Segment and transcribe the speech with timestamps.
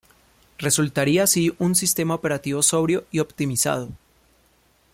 [0.57, 3.89] Resultaría así un sistema operativo sobrio y optimizado.